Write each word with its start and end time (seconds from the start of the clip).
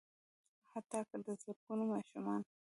حتا 0.71 0.99
که 1.09 1.15
د 1.25 1.27
زرګونو 1.41 1.83
ماشومانو 1.93 2.47